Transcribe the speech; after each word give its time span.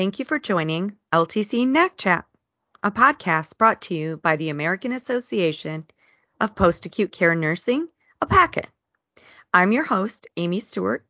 Thank 0.00 0.18
you 0.18 0.24
for 0.24 0.38
joining 0.38 0.96
LTC 1.12 1.68
NAC 1.68 1.98
Chat, 1.98 2.24
a 2.82 2.90
podcast 2.90 3.58
brought 3.58 3.82
to 3.82 3.94
you 3.94 4.16
by 4.16 4.36
the 4.36 4.48
American 4.48 4.92
Association 4.92 5.86
of 6.40 6.54
Post 6.54 6.86
Acute 6.86 7.12
Care 7.12 7.34
Nursing, 7.34 7.86
AAPACN. 8.22 8.64
I'm 9.52 9.72
your 9.72 9.84
host, 9.84 10.26
Amy 10.38 10.60
Stewart, 10.60 11.04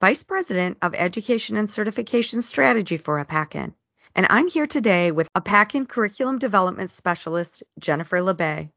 Vice 0.00 0.24
President 0.24 0.76
of 0.82 0.92
Education 0.96 1.56
and 1.56 1.70
Certification 1.70 2.42
Strategy 2.42 2.96
for 2.96 3.24
AAPACN, 3.24 3.74
and 4.16 4.26
I'm 4.28 4.48
here 4.48 4.66
today 4.66 5.12
with 5.12 5.32
AAPACN 5.34 5.88
Curriculum 5.88 6.40
Development 6.40 6.90
Specialist 6.90 7.62
Jennifer 7.78 8.18
LaBay. 8.18 8.72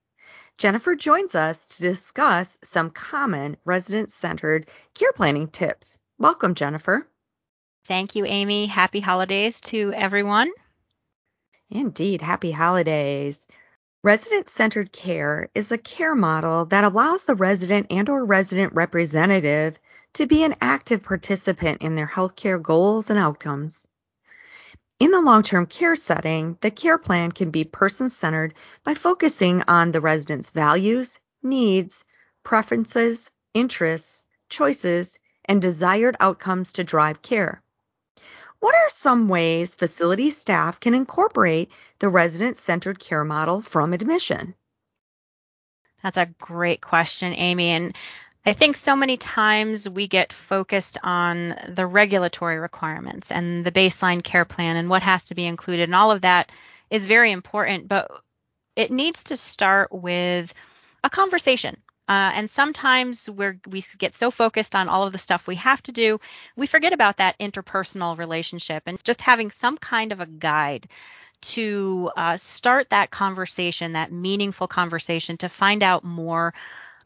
Jennifer 0.60 0.94
joins 0.94 1.34
us 1.34 1.66
to 1.66 1.82
discuss 1.82 2.60
some 2.64 2.92
common 2.92 3.58
resident 3.66 4.12
centered 4.12 4.70
care 4.94 5.14
planning 5.14 5.48
tips. 5.48 5.98
Welcome, 6.20 6.54
Jennifer. 6.54 7.08
Thank 7.88 8.16
you, 8.16 8.26
Amy. 8.26 8.66
Happy 8.66 9.00
holidays 9.00 9.62
to 9.62 9.94
everyone. 9.94 10.52
Indeed, 11.70 12.22
happy 12.22 12.52
holidays. 12.52 13.46
Resident-centered 14.04 14.92
care 14.92 15.50
is 15.54 15.72
a 15.72 15.78
care 15.78 16.16
model 16.16 16.66
that 16.66 16.84
allows 16.84 17.24
the 17.24 17.36
resident 17.36 17.88
and 17.92 18.10
or 18.10 18.26
resident 18.26 18.74
representative 18.74 19.78
to 20.14 20.26
be 20.26 20.44
an 20.44 20.56
active 20.62 21.04
participant 21.04 21.82
in 21.82 21.96
their 21.96 22.08
healthcare 22.08 22.62
goals 22.62 23.10
and 23.10 23.20
outcomes. 23.20 23.86
In 25.00 25.12
the 25.12 25.22
long-term 25.22 25.66
care 25.66 25.96
setting, 25.96 26.58
the 26.62 26.72
care 26.72 26.98
plan 26.98 27.32
can 27.32 27.52
be 27.52 27.66
person-centered 27.66 28.54
by 28.84 28.94
focusing 28.94 29.62
on 29.68 29.92
the 29.92 30.02
resident's 30.02 30.50
values, 30.50 31.20
needs, 31.44 32.04
preferences, 32.44 33.30
interests, 33.54 34.26
choices, 34.50 35.20
and 35.46 35.62
desired 35.62 36.16
outcomes 36.20 36.74
to 36.74 36.84
drive 36.84 37.22
care. 37.22 37.62
What 38.60 38.76
are 38.76 38.90
some 38.90 39.28
ways 39.28 39.76
facility 39.76 40.32
staff 40.32 40.80
can 40.80 40.94
incorporate 40.94 41.72
the 42.00 42.10
resident 42.10 42.58
centered 42.58 43.00
care 43.00 43.24
model 43.24 43.62
from 43.62 43.94
admission? 43.94 44.56
That's 46.02 46.18
a 46.18 46.34
great 46.40 46.82
question, 46.82 47.34
Amy. 47.34 47.70
And 47.70 47.96
I 48.46 48.54
think 48.54 48.76
so 48.76 48.96
many 48.96 49.18
times 49.18 49.90
we 49.90 50.08
get 50.08 50.32
focused 50.32 51.00
on 51.04 51.56
the 51.68 51.88
regulatory 51.88 52.60
requirements 52.60 53.32
and 53.32 53.66
the 53.66 53.72
baseline 53.72 54.24
care 54.24 54.46
plan 54.46 54.78
and 54.78 54.90
what 54.90 55.02
has 55.02 55.26
to 55.26 55.36
be 55.36 55.46
included, 55.46 55.84
and 55.84 55.96
all 55.96 56.12
of 56.12 56.22
that 56.22 56.52
is 56.92 57.08
very 57.08 57.32
important, 57.32 57.88
but 57.88 58.12
it 58.76 58.92
needs 58.92 59.26
to 59.26 59.38
start 59.38 59.92
with 59.92 60.54
a 61.04 61.10
conversation 61.10 61.78
uh, 62.08 62.32
and 62.34 62.50
sometimes 62.50 63.30
we 63.30 63.54
we 63.68 63.84
get 63.98 64.16
so 64.16 64.30
focused 64.30 64.76
on 64.76 64.90
all 64.90 65.04
of 65.04 65.12
the 65.12 65.18
stuff 65.18 65.48
we 65.48 65.56
have 65.56 65.82
to 65.84 65.92
do, 65.92 66.20
we 66.56 66.68
forget 66.68 66.94
about 66.94 67.18
that 67.18 67.38
interpersonal 67.40 68.18
relationship 68.18 68.84
and 68.86 69.04
just 69.04 69.22
having 69.22 69.52
some 69.52 69.78
kind 69.78 70.12
of 70.12 70.20
a 70.20 70.26
guide 70.26 70.88
to 71.42 72.12
uh, 72.18 72.38
start 72.38 72.90
that 72.90 73.12
conversation, 73.12 73.94
that 73.94 74.12
meaningful 74.12 74.68
conversation, 74.68 75.38
to 75.38 75.50
find 75.50 75.84
out 75.84 76.04
more 76.04 76.54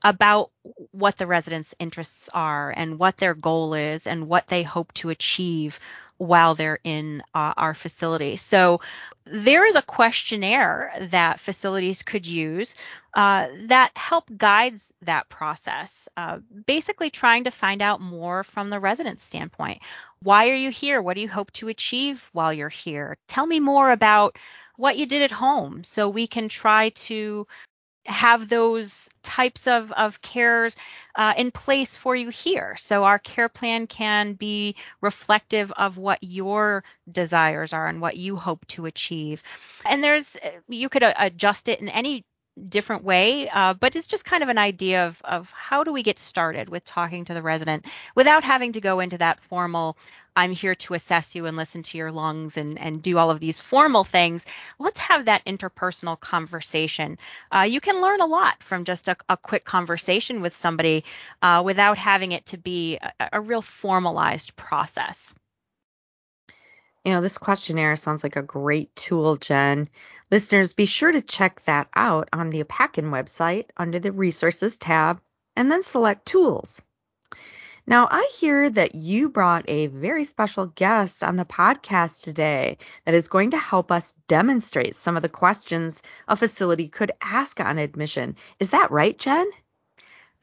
about 0.04 0.52
what 0.92 1.18
the 1.18 1.28
residents' 1.28 1.76
interests 1.80 2.30
are 2.34 2.74
and 2.76 3.00
what 3.00 3.18
their 3.18 3.34
goal 3.34 3.74
is 3.74 4.08
and 4.08 4.28
what 4.28 4.48
they 4.48 4.64
hope 4.64 4.94
to 4.94 5.10
achieve 5.10 5.80
while 6.18 6.54
they're 6.54 6.80
in 6.84 7.24
uh, 7.34 7.54
our 7.56 7.74
facility. 7.74 8.36
So 8.36 8.82
there 9.26 9.66
is 9.66 9.76
a 9.76 9.82
questionnaire 9.82 10.92
that 11.12 11.40
facilities 11.40 12.04
could 12.04 12.28
use 12.28 12.76
uh, 13.14 13.48
that 13.68 13.92
help 13.96 14.30
guides 14.36 14.92
that 15.04 15.30
process. 15.30 16.10
Uh, 16.18 16.40
basically, 16.66 17.10
trying 17.10 17.46
to 17.46 17.52
find 17.52 17.82
out 17.82 18.02
more 18.02 18.44
from 18.44 18.70
the 18.70 18.80
resident's 18.80 19.24
standpoint. 19.24 19.82
Why 20.22 20.50
are 20.50 20.56
you 20.56 20.72
here? 20.72 21.02
What 21.02 21.16
do 21.16 21.22
you 21.22 21.30
hope 21.30 21.52
to 21.54 21.70
achieve 21.70 22.30
while 22.34 22.54
you're 22.54 22.70
here? 22.70 23.18
Tell 23.28 23.46
me 23.46 23.62
more 23.62 23.90
about 23.90 24.38
what 24.76 24.98
you 24.98 25.06
did 25.06 25.22
at 25.22 25.32
home 25.32 25.84
so 25.84 26.10
we 26.10 26.28
can 26.28 26.50
try 26.50 26.90
to 26.90 27.48
have 28.10 28.50
those 28.50 29.10
types 29.22 29.68
of, 29.68 29.92
of 29.92 30.22
cares 30.22 30.76
uh, 31.16 31.34
in 31.38 31.52
place 31.52 31.96
for 31.96 32.16
you 32.16 32.30
here. 32.30 32.76
So 32.80 33.04
our 33.04 33.20
care 33.20 33.50
plan 33.50 33.88
can 33.88 34.34
be 34.34 34.76
reflective 35.00 35.72
of 35.72 35.98
what 35.98 36.20
your 36.22 36.84
desires 37.10 37.72
are 37.72 37.88
and 37.88 38.02
what 38.02 38.18
you 38.18 38.36
hope 38.36 38.66
to 38.68 38.88
achieve. 38.88 39.44
And 39.86 40.04
there's, 40.04 40.36
you 40.68 40.90
could 40.90 41.04
uh, 41.04 41.14
adjust 41.18 41.70
it 41.70 41.80
in 41.82 41.90
any 41.90 42.26
different 42.66 43.04
way, 43.04 43.50
uh, 43.50 43.74
but 43.74 43.96
it's 43.96 44.08
just 44.08 44.26
kind 44.26 44.44
of 44.44 44.50
an 44.50 44.58
idea 44.58 45.08
of, 45.08 45.22
of 45.24 45.52
how 45.52 45.84
do 45.84 45.92
we 45.92 46.04
get 46.04 46.20
started 46.20 46.70
with 46.70 46.84
talking 46.86 47.26
to 47.26 47.34
the 47.34 47.42
resident 47.42 47.86
without 48.16 48.44
having 48.44 48.74
to 48.74 48.82
go 48.82 49.00
into 49.00 49.18
that 49.18 49.40
formal 49.42 49.98
I'm 50.40 50.52
here 50.52 50.76
to 50.76 50.94
assess 50.94 51.36
you 51.36 51.48
and 51.48 51.58
listen 51.58 51.84
to 51.84 51.98
your 51.98 52.14
lungs 52.14 52.56
and, 52.56 52.80
and 52.80 53.02
do 53.02 53.18
all 53.18 53.30
of 53.30 53.42
these 53.42 53.60
formal 53.60 54.06
things. 54.06 54.46
Let's 54.78 55.00
have 55.02 55.26
that 55.26 55.44
interpersonal 55.44 56.18
conversation. 56.18 57.18
Uh, 57.54 57.68
you 57.70 57.82
can 57.82 58.02
learn 58.02 58.22
a 58.22 58.26
lot 58.26 58.64
from 58.64 58.86
just 58.86 59.10
a, 59.10 59.18
a 59.28 59.36
quick 59.36 59.66
conversation 59.66 60.42
with 60.42 60.56
somebody 60.56 61.04
uh, 61.42 61.62
without 61.66 61.98
having 61.98 62.32
it 62.32 62.46
to 62.48 62.58
be 62.58 62.98
a, 62.98 63.30
a 63.34 63.42
real 63.42 63.62
formalized 63.62 64.56
process. 64.56 65.36
You 67.06 67.14
know, 67.14 67.22
this 67.22 67.38
questionnaire 67.38 67.96
sounds 67.96 68.24
like 68.24 68.36
a 68.36 68.42
great 68.42 68.94
tool, 68.96 69.38
Jen. 69.38 69.88
Listeners, 70.32 70.74
be 70.74 70.86
sure 70.86 71.12
to 71.12 71.22
check 71.22 71.62
that 71.64 71.88
out 71.96 72.30
on 72.34 72.50
the 72.50 72.64
AAPACN 72.64 73.10
website 73.10 73.66
under 73.78 74.00
the 74.00 74.12
Resources 74.12 74.76
tab 74.76 75.22
and 75.56 75.72
then 75.72 75.82
select 75.82 76.26
Tools. 76.26 76.82
Now, 77.88 78.08
I 78.12 78.30
hear 78.38 78.70
that 78.70 78.94
you 78.94 79.30
brought 79.30 79.68
a 79.68 79.88
very 79.88 80.24
special 80.24 80.68
guest 80.68 81.24
on 81.24 81.38
the 81.38 81.46
podcast 81.46 82.22
today 82.22 82.78
that 83.06 83.16
is 83.16 83.28
going 83.28 83.52
to 83.52 83.58
help 83.58 83.92
us 83.92 84.14
demonstrate 84.28 84.94
some 84.94 85.16
of 85.16 85.24
the 85.24 85.30
questions 85.30 86.04
a 86.28 86.36
facility 86.36 86.88
could 86.88 87.12
ask 87.22 87.60
on 87.60 87.80
admission. 87.80 88.36
Is 88.60 88.70
that 88.72 88.92
right, 88.92 89.18
Jen? 89.18 89.50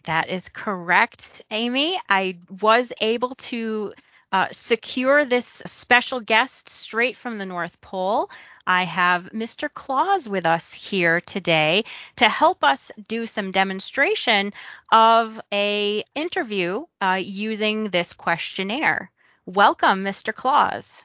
That 0.05 0.29
is 0.29 0.49
correct, 0.49 1.43
Amy. 1.51 2.01
I 2.09 2.39
was 2.61 2.93
able 3.01 3.35
to 3.37 3.93
uh, 4.37 4.49
secure 4.53 5.25
this 5.25 5.63
special 5.65 6.21
guest 6.21 6.69
straight 6.69 7.17
from 7.17 7.39
the 7.39 7.47
North 7.47 7.81
Pole. 7.81 8.29
I 8.67 8.83
have 8.83 9.31
Mr. 9.33 9.73
Claus 9.73 10.29
with 10.29 10.45
us 10.45 10.75
here 10.75 11.23
today 11.23 11.85
to 12.17 12.29
help 12.29 12.63
us 12.63 12.93
do 13.09 13.25
some 13.25 13.51
demonstration 13.51 14.53
of 14.93 15.41
a 15.55 16.05
interview 16.15 16.85
uh, 17.01 17.19
using 17.19 17.89
this 17.89 18.13
questionnaire. 18.13 19.11
Welcome, 19.47 20.05
Mr. 20.05 20.35
Claus. 20.35 21.03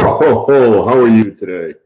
Oh, 0.00 0.84
how 0.86 1.00
are 1.00 1.08
you 1.08 1.30
today? 1.30 1.78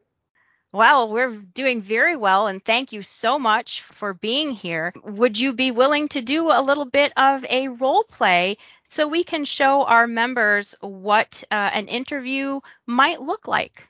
Well, 0.75 1.09
we're 1.09 1.31
doing 1.31 1.83
very 1.83 2.17
well, 2.17 2.49
and 2.49 2.65
thank 2.65 2.91
you 2.91 3.03
so 3.03 3.39
much 3.39 3.83
for 3.83 4.13
being 4.13 4.51
here. 4.51 4.93
Would 5.05 5.39
you 5.39 5.53
be 5.53 5.71
willing 5.71 6.09
to 6.09 6.21
do 6.21 6.51
a 6.51 6.63
little 6.63 6.85
bit 6.85 7.13
of 7.17 7.47
a 7.49 7.69
role 7.69 8.03
play 8.03 8.57
so 8.89 9.09
we 9.09 9.25
can 9.25 9.45
show 9.45 9.85
our 9.85 10.07
members 10.07 10.75
what 10.81 11.43
uh, 11.51 11.71
an 11.73 11.89
interview 11.89 12.61
might 12.87 13.21
look 13.21 13.49
like. 13.49 13.89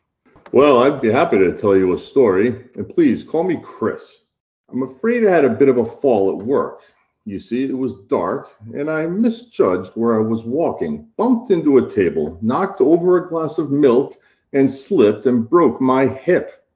Well, 0.52 0.82
I'd 0.82 1.00
be 1.00 1.10
happy 1.10 1.38
to 1.38 1.56
tell 1.56 1.76
you 1.76 1.92
a 1.92 1.98
story. 1.98 2.48
And 2.76 2.88
please 2.88 3.22
call 3.22 3.42
me 3.44 3.58
Chris. 3.62 4.22
I'm 4.70 4.82
afraid 4.82 5.26
I 5.26 5.30
had 5.30 5.44
a 5.44 5.50
bit 5.50 5.68
of 5.68 5.78
a 5.78 5.84
fall 5.84 6.30
at 6.30 6.46
work. 6.46 6.82
You 7.26 7.38
see, 7.38 7.64
it 7.64 7.76
was 7.76 7.94
dark, 8.06 8.50
and 8.74 8.90
I 8.90 9.06
misjudged 9.06 9.92
where 9.94 10.14
I 10.14 10.22
was 10.22 10.44
walking, 10.44 11.08
bumped 11.16 11.50
into 11.50 11.78
a 11.78 11.88
table, 11.88 12.38
knocked 12.42 12.82
over 12.82 13.16
a 13.16 13.28
glass 13.28 13.56
of 13.56 13.70
milk, 13.70 14.18
and 14.52 14.70
slipped 14.70 15.24
and 15.24 15.48
broke 15.48 15.80
my 15.80 16.06
hip. 16.06 16.66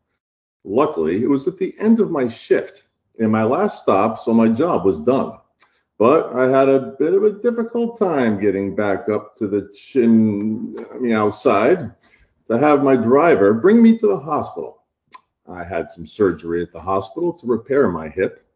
Luckily, 0.64 1.22
it 1.22 1.28
was 1.28 1.46
at 1.46 1.58
the 1.58 1.74
end 1.78 2.00
of 2.00 2.10
my 2.10 2.28
shift 2.28 2.84
and 3.18 3.30
my 3.30 3.44
last 3.44 3.82
stop, 3.82 4.18
so 4.18 4.32
my 4.32 4.48
job 4.48 4.84
was 4.84 4.98
done. 4.98 5.32
But 5.98 6.32
I 6.32 6.48
had 6.48 6.68
a 6.68 6.94
bit 6.98 7.12
of 7.12 7.24
a 7.24 7.32
difficult 7.32 7.98
time 7.98 8.40
getting 8.40 8.76
back 8.76 9.08
up 9.08 9.34
to 9.36 9.48
the 9.48 9.68
chin, 9.74 10.76
I 10.94 10.98
mean, 10.98 11.12
outside 11.12 11.92
to 12.46 12.56
have 12.56 12.84
my 12.84 12.96
driver 12.96 13.52
bring 13.52 13.82
me 13.82 13.98
to 13.98 14.06
the 14.06 14.18
hospital. 14.18 14.84
I 15.48 15.64
had 15.64 15.90
some 15.90 16.06
surgery 16.06 16.62
at 16.62 16.70
the 16.70 16.80
hospital 16.80 17.32
to 17.32 17.46
repair 17.46 17.88
my 17.88 18.08
hip. 18.08 18.46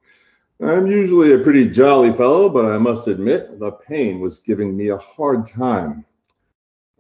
I'm 0.61 0.87
usually 0.87 1.33
a 1.33 1.39
pretty 1.39 1.67
jolly 1.67 2.13
fellow, 2.13 2.49
but 2.49 2.65
I 2.65 2.79
must 2.79 3.09
admit 3.09 3.59
the 3.59 3.73
pain 3.73 4.21
was 4.21 4.39
giving 4.39 4.77
me 4.77 4.91
a 4.91 4.99
hard 4.99 5.45
time. 5.45 6.05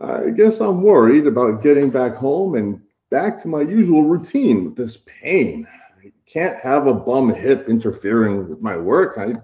I 0.00 0.30
guess 0.30 0.60
I'm 0.60 0.82
worried 0.82 1.28
about 1.28 1.62
getting 1.62 1.88
back 1.88 2.16
home 2.16 2.56
and 2.56 2.82
back 3.10 3.38
to 3.38 3.48
my 3.48 3.60
usual 3.60 4.02
routine 4.02 4.64
with 4.64 4.76
this 4.76 4.96
pain. 4.96 5.68
I 6.02 6.12
can't 6.26 6.58
have 6.60 6.88
a 6.88 6.94
bum 6.94 7.32
hip 7.32 7.68
interfering 7.68 8.48
with 8.48 8.60
my 8.60 8.76
work. 8.76 9.16
I 9.18 9.34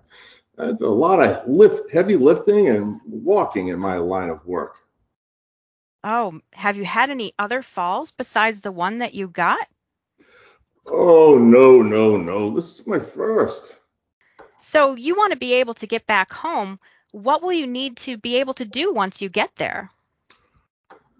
a 0.58 0.72
lot 0.72 1.20
of 1.20 1.48
lift, 1.48 1.90
heavy 1.92 2.16
lifting 2.16 2.68
and 2.68 3.00
walking 3.06 3.68
in 3.68 3.78
my 3.78 3.96
line 3.96 4.28
of 4.28 4.44
work. 4.46 4.76
Oh, 6.04 6.40
have 6.52 6.76
you 6.76 6.84
had 6.84 7.10
any 7.10 7.32
other 7.38 7.62
falls 7.62 8.12
besides 8.12 8.60
the 8.60 8.72
one 8.72 8.98
that 8.98 9.14
you 9.14 9.28
got? 9.28 9.66
Oh, 10.86 11.38
no, 11.38 11.82
no, 11.82 12.16
no. 12.16 12.50
This 12.54 12.78
is 12.80 12.86
my 12.86 12.98
first. 12.98 13.76
So 14.58 14.94
you 14.94 15.16
want 15.16 15.32
to 15.32 15.38
be 15.38 15.54
able 15.54 15.74
to 15.74 15.86
get 15.86 16.06
back 16.06 16.32
home. 16.32 16.78
What 17.12 17.42
will 17.42 17.52
you 17.52 17.66
need 17.66 17.96
to 17.98 18.16
be 18.16 18.36
able 18.36 18.54
to 18.54 18.64
do 18.64 18.92
once 18.92 19.22
you 19.22 19.28
get 19.28 19.54
there? 19.56 19.90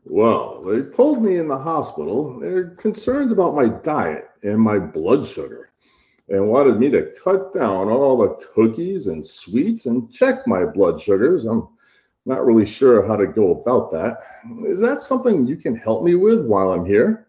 Well, 0.05 0.63
they 0.63 0.83
told 0.83 1.23
me 1.23 1.37
in 1.37 1.49
the 1.49 1.59
hospital 1.59 2.39
they're 2.41 2.71
concerned 2.71 3.31
about 3.31 3.55
my 3.55 3.69
diet 3.69 4.31
and 4.43 4.59
my 4.59 4.79
blood 4.79 5.27
sugar 5.27 5.71
and 6.29 6.49
wanted 6.49 6.79
me 6.79 6.91
to 6.91 7.13
cut 7.23 7.53
down 7.53 7.89
all 7.89 8.17
the 8.19 8.45
cookies 8.55 9.07
and 9.07 9.25
sweets 9.25 9.87
and 9.87 10.13
check 10.13 10.47
my 10.47 10.65
blood 10.65 11.01
sugars. 11.01 11.47
I'm 11.47 11.69
not 12.27 12.45
really 12.45 12.67
sure 12.67 13.07
how 13.07 13.17
to 13.17 13.27
go 13.27 13.61
about 13.61 13.91
that. 13.93 14.19
Is 14.67 14.81
that 14.81 15.01
something 15.01 15.47
you 15.47 15.57
can 15.57 15.75
help 15.75 16.05
me 16.05 16.15
with 16.15 16.45
while 16.47 16.71
I'm 16.71 16.85
here? 16.85 17.27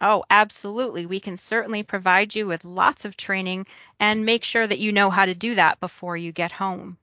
Oh, 0.00 0.24
absolutely. 0.28 1.06
We 1.06 1.20
can 1.20 1.36
certainly 1.38 1.82
provide 1.82 2.34
you 2.34 2.46
with 2.46 2.64
lots 2.64 3.06
of 3.06 3.16
training 3.16 3.66
and 3.98 4.26
make 4.26 4.44
sure 4.44 4.66
that 4.66 4.78
you 4.78 4.92
know 4.92 5.08
how 5.08 5.24
to 5.24 5.34
do 5.34 5.54
that 5.54 5.80
before 5.80 6.16
you 6.16 6.30
get 6.30 6.52
home. 6.52 6.98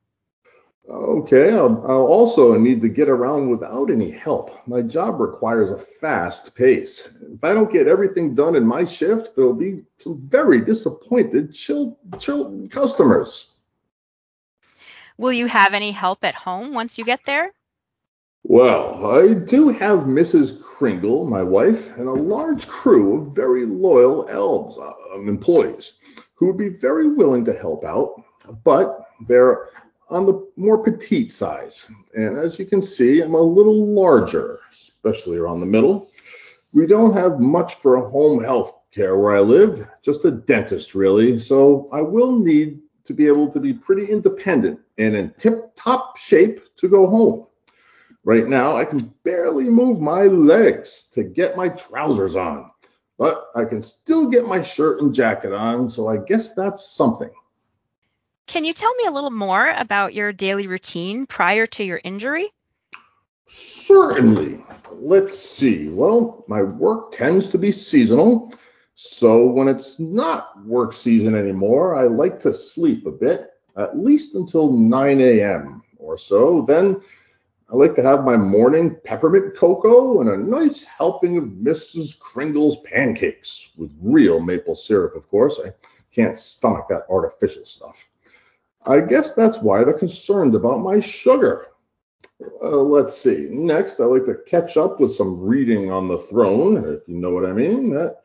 Okay, 0.89 1.53
I'll, 1.53 1.83
I'll, 1.87 2.07
also 2.07 2.57
need 2.57 2.81
to 2.81 2.89
get 2.89 3.07
around 3.07 3.49
without 3.49 3.91
any 3.91 4.09
help. 4.09 4.67
My 4.67 4.81
job 4.81 5.19
requires 5.19 5.69
a 5.69 5.77
fast 5.77 6.55
pace. 6.55 7.13
If 7.33 7.43
I 7.43 7.53
don't 7.53 7.71
get 7.71 7.87
everything 7.87 8.33
done 8.33 8.55
in 8.55 8.65
my 8.65 8.83
shift, 8.83 9.35
there'll 9.35 9.53
be 9.53 9.83
some 9.97 10.19
very 10.27 10.59
disappointed 10.59 11.53
chill, 11.53 11.99
chill 12.19 12.67
customers. 12.69 13.51
Will 15.17 15.31
you 15.31 15.45
have 15.45 15.73
any 15.73 15.91
help 15.91 16.23
at 16.23 16.33
home 16.33 16.73
once 16.73 16.97
you 16.97 17.05
get 17.05 17.23
there? 17.25 17.51
Well, 18.43 19.05
I 19.05 19.35
do 19.35 19.69
have 19.69 19.99
Mrs. 19.99 20.59
Kringle, 20.63 21.27
my 21.27 21.43
wife, 21.43 21.95
and 21.97 22.07
a 22.07 22.13
large 22.13 22.67
crew 22.67 23.21
of 23.21 23.35
very 23.35 23.65
loyal 23.65 24.27
elves, 24.29 24.79
uh, 24.79 24.93
employees, 25.19 25.93
who 26.33 26.47
would 26.47 26.57
be 26.57 26.69
very 26.69 27.07
willing 27.07 27.45
to 27.45 27.53
help 27.53 27.85
out, 27.85 28.15
but 28.63 29.05
they're 29.27 29.69
on 30.11 30.25
the 30.25 30.45
more 30.57 30.77
petite 30.77 31.31
size. 31.31 31.89
And 32.13 32.37
as 32.37 32.59
you 32.59 32.65
can 32.65 32.81
see, 32.81 33.21
I'm 33.21 33.33
a 33.33 33.41
little 33.41 33.93
larger, 33.93 34.59
especially 34.69 35.37
around 35.37 35.61
the 35.61 35.65
middle. 35.65 36.11
We 36.73 36.85
don't 36.85 37.13
have 37.13 37.39
much 37.39 37.75
for 37.75 37.97
home 37.97 38.43
health 38.43 38.73
care 38.91 39.17
where 39.17 39.35
I 39.35 39.39
live, 39.39 39.87
just 40.01 40.25
a 40.25 40.31
dentist 40.31 40.95
really. 40.95 41.39
So 41.39 41.89
I 41.93 42.01
will 42.01 42.37
need 42.37 42.81
to 43.05 43.13
be 43.13 43.27
able 43.27 43.49
to 43.51 43.59
be 43.59 43.73
pretty 43.73 44.05
independent 44.05 44.79
and 44.97 45.15
in 45.15 45.33
tip 45.37 45.71
top 45.75 46.17
shape 46.17 46.75
to 46.75 46.87
go 46.87 47.07
home. 47.07 47.47
Right 48.23 48.47
now, 48.47 48.77
I 48.77 48.85
can 48.85 49.11
barely 49.23 49.67
move 49.67 49.99
my 49.99 50.23
legs 50.23 51.05
to 51.13 51.23
get 51.23 51.57
my 51.57 51.69
trousers 51.69 52.35
on, 52.35 52.69
but 53.17 53.47
I 53.55 53.65
can 53.65 53.81
still 53.81 54.29
get 54.29 54.45
my 54.45 54.61
shirt 54.61 55.01
and 55.01 55.13
jacket 55.13 55.53
on, 55.53 55.89
so 55.89 56.07
I 56.07 56.17
guess 56.17 56.53
that's 56.53 56.85
something. 56.85 57.31
Can 58.51 58.65
you 58.65 58.73
tell 58.73 58.93
me 58.95 59.05
a 59.05 59.11
little 59.11 59.31
more 59.31 59.73
about 59.77 60.13
your 60.13 60.33
daily 60.33 60.67
routine 60.67 61.25
prior 61.25 61.65
to 61.67 61.85
your 61.85 62.01
injury? 62.03 62.51
Certainly. 63.47 64.61
Let's 64.91 65.39
see. 65.39 65.87
Well, 65.87 66.43
my 66.49 66.61
work 66.61 67.13
tends 67.13 67.47
to 67.47 67.57
be 67.57 67.71
seasonal. 67.71 68.53
So 68.93 69.45
when 69.45 69.69
it's 69.69 70.01
not 70.01 70.65
work 70.65 70.91
season 70.91 71.33
anymore, 71.33 71.95
I 71.95 72.07
like 72.07 72.39
to 72.39 72.53
sleep 72.53 73.05
a 73.05 73.11
bit, 73.11 73.51
at 73.77 73.97
least 73.97 74.35
until 74.35 74.73
9 74.73 75.21
a.m. 75.21 75.81
or 75.95 76.17
so. 76.17 76.63
Then 76.63 76.99
I 77.71 77.77
like 77.77 77.95
to 77.95 78.03
have 78.03 78.25
my 78.25 78.35
morning 78.35 78.97
peppermint 79.05 79.55
cocoa 79.55 80.19
and 80.19 80.29
a 80.29 80.35
nice 80.35 80.83
helping 80.83 81.37
of 81.37 81.45
Mrs. 81.45 82.19
Kringle's 82.19 82.75
pancakes 82.81 83.69
with 83.77 83.95
real 84.01 84.41
maple 84.41 84.75
syrup, 84.75 85.15
of 85.15 85.29
course. 85.29 85.57
I 85.65 85.71
can't 86.13 86.37
stomach 86.37 86.87
that 86.89 87.05
artificial 87.09 87.63
stuff. 87.63 88.09
I 88.85 89.01
guess 89.01 89.33
that's 89.33 89.59
why 89.59 89.83
they're 89.83 89.93
concerned 89.93 90.55
about 90.55 90.79
my 90.79 90.99
sugar. 90.99 91.67
Uh, 92.63 92.77
let's 92.77 93.15
see. 93.15 93.47
Next, 93.51 93.99
I 93.99 94.05
like 94.05 94.25
to 94.25 94.39
catch 94.47 94.77
up 94.77 94.99
with 94.99 95.11
some 95.11 95.39
reading 95.39 95.91
on 95.91 96.07
the 96.07 96.17
throne, 96.17 96.77
if 96.91 97.07
you 97.07 97.15
know 97.17 97.31
what 97.31 97.45
I 97.45 97.53
mean. 97.53 97.91
That 97.91 98.17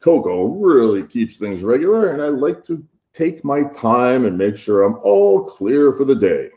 cocoa 0.00 0.46
really 0.46 1.02
keeps 1.02 1.36
things 1.36 1.62
regular, 1.62 2.12
and 2.12 2.22
I 2.22 2.28
like 2.28 2.62
to 2.64 2.82
take 3.12 3.44
my 3.44 3.64
time 3.64 4.24
and 4.24 4.38
make 4.38 4.56
sure 4.56 4.82
I'm 4.82 4.98
all 5.02 5.44
clear 5.44 5.92
for 5.92 6.04
the 6.04 6.14
day. 6.14 6.50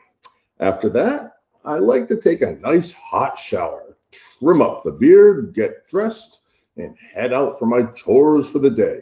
After 0.60 0.90
that, 0.90 1.34
I 1.66 1.76
like 1.76 2.08
to 2.10 2.18
take 2.18 2.42
a 2.42 2.56
nice 2.56 2.92
hot 2.92 3.38
shower, 3.38 3.98
trim 4.40 4.62
up 4.62 4.84
the 4.84 4.92
beard, 4.92 5.54
get 5.54 5.88
dressed, 5.90 6.42
and 6.78 6.96
head 6.98 7.34
out 7.34 7.60
for 7.60 7.66
my 7.66 7.84
chores 7.94 8.50
for 8.50 8.60
the 8.60 8.70
day. 8.70 9.02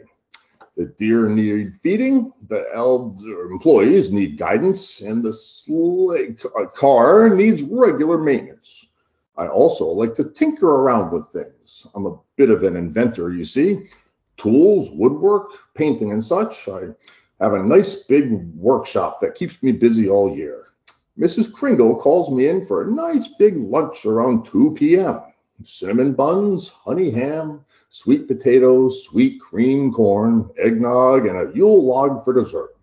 The 0.80 0.86
deer 0.96 1.28
need 1.28 1.76
feeding, 1.76 2.32
the 2.48 2.64
elves 2.72 3.26
or 3.26 3.50
employees 3.50 4.10
need 4.10 4.38
guidance, 4.38 5.02
and 5.02 5.22
the 5.22 6.48
uh, 6.58 6.66
car 6.68 7.28
needs 7.28 7.62
regular 7.64 8.16
maintenance. 8.16 8.86
I 9.36 9.48
also 9.48 9.84
like 9.84 10.14
to 10.14 10.24
tinker 10.24 10.70
around 10.70 11.12
with 11.12 11.28
things. 11.28 11.86
I'm 11.94 12.06
a 12.06 12.16
bit 12.36 12.48
of 12.48 12.62
an 12.62 12.76
inventor, 12.76 13.30
you 13.30 13.44
see. 13.44 13.88
Tools, 14.38 14.88
woodwork, 14.92 15.50
painting, 15.74 16.12
and 16.12 16.24
such. 16.24 16.66
I 16.66 16.94
have 17.42 17.52
a 17.52 17.62
nice 17.62 17.96
big 17.96 18.32
workshop 18.54 19.20
that 19.20 19.34
keeps 19.34 19.62
me 19.62 19.72
busy 19.72 20.08
all 20.08 20.34
year. 20.34 20.68
Mrs. 21.18 21.52
Kringle 21.52 21.94
calls 21.94 22.30
me 22.30 22.48
in 22.48 22.64
for 22.64 22.84
a 22.84 22.90
nice 22.90 23.28
big 23.38 23.58
lunch 23.58 24.06
around 24.06 24.46
2 24.46 24.70
p.m 24.78 25.20
cinnamon 25.62 26.12
buns, 26.12 26.68
honey 26.68 27.10
ham, 27.10 27.64
sweet 27.88 28.28
potatoes, 28.28 29.04
sweet 29.04 29.40
cream 29.40 29.92
corn, 29.92 30.50
eggnog, 30.58 31.26
and 31.26 31.36
a 31.36 31.52
Yule 31.54 31.84
log 31.84 32.24
for 32.24 32.32
dessert. 32.32 32.76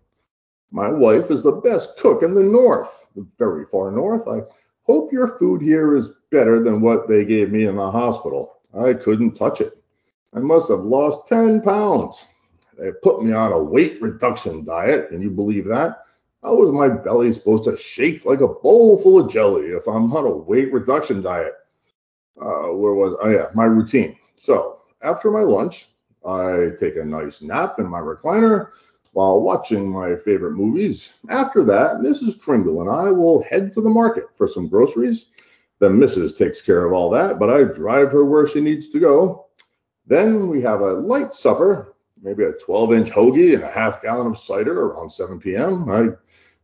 My 0.70 0.88
wife 0.88 1.30
is 1.30 1.42
the 1.42 1.52
best 1.52 1.96
cook 1.98 2.22
in 2.22 2.34
the 2.34 2.42
north, 2.42 3.08
very 3.38 3.64
far 3.64 3.90
north. 3.90 4.28
I 4.28 4.42
hope 4.82 5.12
your 5.12 5.38
food 5.38 5.62
here 5.62 5.94
is 5.94 6.10
better 6.30 6.62
than 6.62 6.80
what 6.80 7.08
they 7.08 7.24
gave 7.24 7.50
me 7.50 7.66
in 7.66 7.76
the 7.76 7.90
hospital. 7.90 8.56
I 8.78 8.92
couldn't 8.94 9.34
touch 9.34 9.60
it. 9.60 9.82
I 10.34 10.40
must 10.40 10.68
have 10.68 10.80
lost 10.80 11.26
10 11.26 11.62
pounds. 11.62 12.26
They 12.78 12.92
put 13.02 13.22
me 13.22 13.32
on 13.32 13.52
a 13.52 13.62
weight 13.62 14.00
reduction 14.00 14.62
diet. 14.62 15.08
Can 15.08 15.22
you 15.22 15.30
believe 15.30 15.64
that? 15.66 16.02
How 16.42 16.62
is 16.62 16.70
my 16.70 16.88
belly 16.88 17.32
supposed 17.32 17.64
to 17.64 17.76
shake 17.76 18.24
like 18.24 18.40
a 18.40 18.48
bowl 18.48 18.96
full 18.96 19.18
of 19.18 19.30
jelly 19.30 19.68
if 19.68 19.86
I'm 19.88 20.12
on 20.12 20.24
a 20.24 20.30
weight 20.30 20.72
reduction 20.72 21.20
diet? 21.22 21.54
Uh, 22.40 22.72
where 22.72 22.94
was 22.94 23.14
oh 23.22 23.28
yeah 23.28 23.46
my 23.54 23.64
routine. 23.64 24.16
So 24.36 24.78
after 25.02 25.30
my 25.30 25.40
lunch 25.40 25.90
i 26.26 26.70
take 26.78 26.96
a 26.96 27.04
nice 27.04 27.42
nap 27.42 27.78
in 27.78 27.86
my 27.86 28.00
recliner 28.00 28.70
while 29.12 29.40
watching 29.40 29.88
my 29.88 30.16
favorite 30.16 30.52
movies. 30.52 31.14
After 31.28 31.64
that 31.64 31.96
mrs 31.96 32.40
kringle 32.40 32.80
and 32.80 32.90
i 32.90 33.10
will 33.10 33.42
head 33.44 33.72
to 33.74 33.80
the 33.80 33.90
market 33.90 34.24
for 34.34 34.46
some 34.46 34.68
groceries. 34.68 35.26
The 35.80 35.90
missus 35.90 36.32
takes 36.32 36.60
care 36.60 36.84
of 36.84 36.92
all 36.92 37.10
that 37.10 37.38
but 37.38 37.50
i 37.50 37.64
drive 37.64 38.12
her 38.12 38.24
where 38.24 38.46
she 38.46 38.60
needs 38.60 38.88
to 38.88 39.00
go. 39.00 39.46
Then 40.06 40.48
we 40.48 40.60
have 40.62 40.80
a 40.80 40.94
light 40.94 41.32
supper 41.32 41.94
maybe 42.22 42.44
a 42.44 42.52
12 42.52 42.92
inch 42.94 43.10
hoagie 43.10 43.54
and 43.54 43.62
a 43.62 43.70
half 43.70 44.02
gallon 44.02 44.26
of 44.26 44.38
cider 44.38 44.86
around 44.86 45.08
7 45.08 45.38
p.m 45.38 45.88
i 45.88 46.08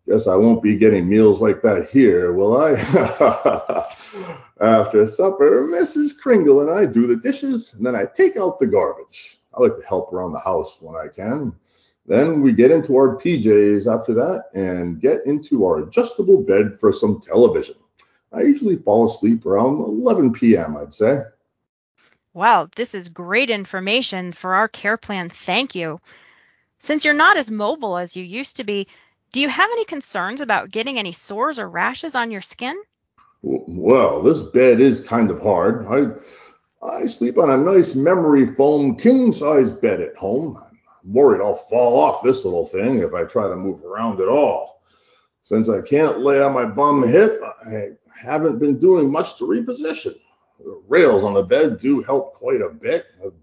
Guess 0.06 0.26
I 0.26 0.36
won't 0.36 0.62
be 0.62 0.76
getting 0.76 1.08
meals 1.08 1.40
like 1.40 1.62
that 1.62 1.88
here, 1.88 2.34
will 2.34 2.56
I? 2.60 2.72
After 4.60 5.06
supper, 5.06 5.66
Mrs. 5.66 6.16
Kringle 6.16 6.60
and 6.60 6.70
I 6.70 6.84
do 6.84 7.06
the 7.06 7.16
dishes, 7.16 7.72
and 7.72 7.84
then 7.84 7.96
I 7.96 8.04
take 8.04 8.36
out 8.36 8.58
the 8.58 8.66
garbage. 8.66 9.38
I 9.54 9.62
like 9.62 9.76
to 9.76 9.86
help 9.86 10.12
around 10.12 10.32
the 10.32 10.40
house 10.40 10.76
when 10.80 10.94
I 10.94 11.08
can. 11.08 11.54
Then 12.06 12.42
we 12.42 12.52
get 12.52 12.70
into 12.70 12.96
our 12.96 13.16
PJs 13.16 13.92
after 13.92 14.12
that 14.14 14.50
and 14.54 15.00
get 15.00 15.24
into 15.24 15.64
our 15.64 15.78
adjustable 15.78 16.42
bed 16.42 16.74
for 16.74 16.92
some 16.92 17.20
television. 17.20 17.76
I 18.30 18.42
usually 18.42 18.76
fall 18.76 19.06
asleep 19.06 19.46
around 19.46 19.78
11 19.78 20.34
p.m., 20.34 20.76
I'd 20.76 20.92
say. 20.92 21.20
Wow, 22.34 22.68
this 22.76 22.94
is 22.94 23.08
great 23.08 23.48
information 23.48 24.32
for 24.32 24.54
our 24.54 24.68
care 24.68 24.96
plan. 24.96 25.30
Thank 25.30 25.74
you. 25.74 26.00
Since 26.78 27.04
you're 27.04 27.14
not 27.14 27.38
as 27.38 27.50
mobile 27.50 27.96
as 27.96 28.16
you 28.16 28.24
used 28.24 28.56
to 28.56 28.64
be, 28.64 28.88
do 29.34 29.40
you 29.40 29.48
have 29.48 29.68
any 29.72 29.84
concerns 29.84 30.40
about 30.40 30.70
getting 30.70 30.96
any 30.96 31.10
sores 31.10 31.58
or 31.58 31.68
rashes 31.68 32.14
on 32.14 32.30
your 32.30 32.40
skin? 32.40 32.80
Well, 33.42 34.22
this 34.22 34.40
bed 34.40 34.80
is 34.80 35.00
kind 35.00 35.28
of 35.28 35.42
hard. 35.42 35.86
I 35.88 36.12
I 36.86 37.06
sleep 37.06 37.36
on 37.38 37.50
a 37.50 37.56
nice 37.56 37.96
memory 37.96 38.46
foam 38.46 38.94
king 38.94 39.32
size 39.32 39.72
bed 39.72 40.00
at 40.00 40.16
home. 40.16 40.56
I'm 40.56 41.12
worried 41.12 41.40
I'll 41.40 41.56
fall 41.56 41.98
off 41.98 42.22
this 42.22 42.44
little 42.44 42.64
thing 42.64 43.00
if 43.00 43.12
I 43.12 43.24
try 43.24 43.48
to 43.48 43.56
move 43.56 43.84
around 43.84 44.20
at 44.20 44.28
all. 44.28 44.82
Since 45.42 45.68
I 45.68 45.80
can't 45.80 46.20
lay 46.20 46.40
on 46.40 46.54
my 46.54 46.64
bum 46.64 47.02
hip, 47.02 47.42
I 47.66 47.88
haven't 48.16 48.60
been 48.60 48.78
doing 48.78 49.10
much 49.10 49.36
to 49.38 49.48
reposition. 49.48 50.14
The 50.60 50.80
rails 50.86 51.24
on 51.24 51.34
the 51.34 51.42
bed 51.42 51.78
do 51.78 52.02
help 52.02 52.34
quite 52.34 52.60
a 52.60 52.70
bit. 52.70 53.06
The 53.20 53.34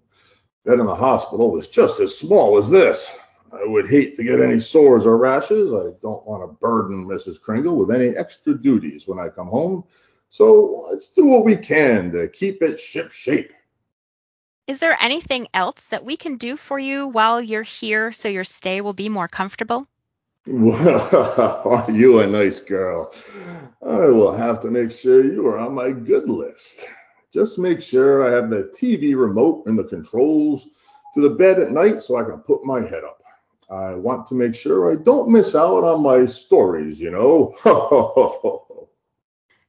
bed 0.63 0.79
in 0.79 0.85
the 0.85 0.95
hospital 0.95 1.51
was 1.51 1.67
just 1.67 1.99
as 1.99 2.17
small 2.17 2.57
as 2.57 2.69
this. 2.69 3.13
I 3.53 3.65
would 3.65 3.89
hate 3.89 4.15
to 4.15 4.23
get 4.23 4.39
any 4.39 4.59
sores 4.59 5.05
or 5.05 5.17
rashes. 5.17 5.73
I 5.73 5.91
don't 6.01 6.25
want 6.25 6.43
to 6.43 6.57
burden 6.59 7.05
Mrs. 7.05 7.41
Kringle 7.41 7.77
with 7.77 7.91
any 7.91 8.15
extra 8.15 8.53
duties 8.53 9.07
when 9.07 9.19
I 9.19 9.29
come 9.29 9.47
home. 9.47 9.83
So 10.29 10.85
let's 10.89 11.09
do 11.09 11.25
what 11.25 11.43
we 11.43 11.57
can 11.57 12.11
to 12.13 12.27
keep 12.29 12.61
it 12.61 12.79
ship 12.79 13.11
shape. 13.11 13.51
Is 14.67 14.79
there 14.79 14.95
anything 15.01 15.47
else 15.53 15.87
that 15.87 16.05
we 16.05 16.15
can 16.15 16.37
do 16.37 16.55
for 16.55 16.79
you 16.79 17.07
while 17.07 17.41
you're 17.41 17.63
here 17.63 18.11
so 18.13 18.29
your 18.29 18.45
stay 18.45 18.79
will 18.79 18.93
be 18.93 19.09
more 19.09 19.27
comfortable? 19.27 19.85
Well, 20.47 21.61
are 21.65 21.91
you 21.91 22.19
a 22.19 22.27
nice 22.27 22.61
girl? 22.61 23.13
I 23.85 24.07
will 24.07 24.31
have 24.31 24.59
to 24.59 24.71
make 24.71 24.91
sure 24.91 25.23
you 25.23 25.45
are 25.47 25.59
on 25.59 25.73
my 25.73 25.91
good 25.91 26.29
list. 26.29 26.87
just 27.33 27.59
make 27.59 27.81
sure 27.81 28.23
I 28.23 28.35
have 28.35 28.49
the 28.49 28.71
TV 28.73 29.15
remote 29.15 29.65
and 29.65 29.77
the 29.77 29.83
controls 29.83 30.67
to 31.13 31.21
the 31.21 31.29
bed 31.29 31.59
at 31.59 31.71
night 31.71 32.01
so 32.01 32.15
I 32.15 32.23
can 32.23 32.39
put 32.39 32.63
my 32.63 32.81
head 32.81 33.03
up. 33.03 33.20
I 33.71 33.93
want 33.93 34.27
to 34.27 34.33
make 34.33 34.53
sure 34.53 34.91
I 34.91 34.95
don't 34.97 35.29
miss 35.29 35.55
out 35.55 35.85
on 35.85 36.03
my 36.03 36.25
stories, 36.25 36.99
you 36.99 37.09
know. 37.09 37.55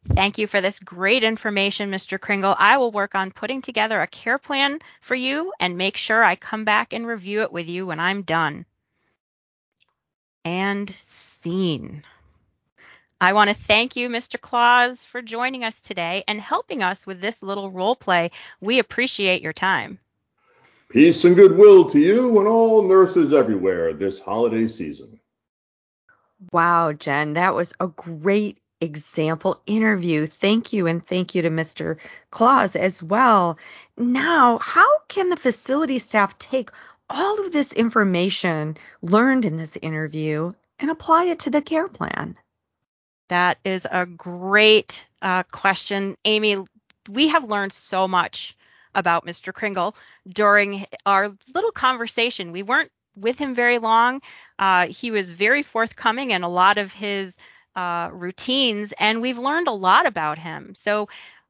Thank 0.08 0.38
you 0.38 0.48
for 0.48 0.60
this 0.60 0.80
great 0.80 1.22
information, 1.22 1.88
Mr. 1.88 2.20
Kringle. 2.20 2.56
I 2.58 2.78
will 2.78 2.90
work 2.90 3.14
on 3.14 3.30
putting 3.30 3.62
together 3.62 4.02
a 4.02 4.08
care 4.08 4.38
plan 4.38 4.80
for 5.00 5.14
you 5.14 5.52
and 5.60 5.78
make 5.78 5.96
sure 5.96 6.24
I 6.24 6.34
come 6.34 6.64
back 6.64 6.92
and 6.92 7.06
review 7.06 7.42
it 7.42 7.52
with 7.52 7.68
you 7.68 7.86
when 7.86 8.00
I'm 8.00 8.22
done. 8.22 8.66
And 10.44 10.90
scene. 10.90 12.02
I 13.20 13.34
want 13.34 13.50
to 13.50 13.54
thank 13.56 13.94
you, 13.94 14.08
Mr. 14.08 14.40
Claus, 14.40 15.06
for 15.06 15.22
joining 15.22 15.62
us 15.62 15.80
today 15.80 16.24
and 16.26 16.40
helping 16.40 16.82
us 16.82 17.06
with 17.06 17.20
this 17.20 17.40
little 17.40 17.70
role 17.70 17.94
play. 17.94 18.32
We 18.60 18.80
appreciate 18.80 19.42
your 19.42 19.52
time. 19.52 20.00
Peace 20.92 21.24
and 21.24 21.34
goodwill 21.34 21.86
to 21.86 21.98
you 21.98 22.38
and 22.38 22.46
all 22.46 22.86
nurses 22.86 23.32
everywhere 23.32 23.94
this 23.94 24.18
holiday 24.18 24.68
season. 24.68 25.18
Wow, 26.52 26.92
Jen, 26.92 27.32
that 27.32 27.54
was 27.54 27.72
a 27.80 27.86
great 27.86 28.58
example 28.82 29.62
interview. 29.64 30.26
Thank 30.26 30.74
you, 30.74 30.86
and 30.86 31.02
thank 31.02 31.34
you 31.34 31.40
to 31.40 31.48
Mr. 31.48 31.96
Claus 32.30 32.76
as 32.76 33.02
well. 33.02 33.58
Now, 33.96 34.58
how 34.58 34.98
can 35.08 35.30
the 35.30 35.36
facility 35.38 35.98
staff 35.98 36.36
take 36.36 36.68
all 37.08 37.42
of 37.42 37.52
this 37.52 37.72
information 37.72 38.76
learned 39.00 39.46
in 39.46 39.56
this 39.56 39.78
interview 39.80 40.52
and 40.78 40.90
apply 40.90 41.24
it 41.24 41.38
to 41.38 41.50
the 41.50 41.62
care 41.62 41.88
plan? 41.88 42.36
That 43.30 43.56
is 43.64 43.86
a 43.90 44.04
great 44.04 45.06
uh, 45.22 45.44
question, 45.44 46.18
Amy. 46.26 46.58
We 47.08 47.28
have 47.28 47.48
learned 47.48 47.72
so 47.72 48.06
much 48.06 48.58
about 48.94 49.26
Mr. 49.26 49.52
Kringle 49.52 49.94
during 50.28 50.86
our 51.06 51.32
little 51.54 51.72
conversation. 51.72 52.52
We 52.52 52.62
weren't 52.62 52.90
with 53.16 53.38
him 53.38 53.54
very 53.54 53.78
long. 53.78 54.22
Uh, 54.58 54.86
he 54.86 55.10
was 55.10 55.30
very 55.30 55.62
forthcoming 55.62 56.30
in 56.30 56.42
a 56.42 56.48
lot 56.48 56.78
of 56.78 56.92
his 56.92 57.36
uh, 57.76 58.10
routines, 58.12 58.92
and 58.98 59.20
we've 59.20 59.38
learned 59.38 59.68
a 59.68 59.72
lot 59.72 60.06
about 60.06 60.38
him. 60.38 60.74
So 60.74 61.08